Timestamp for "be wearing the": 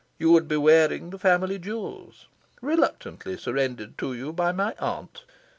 0.47-1.19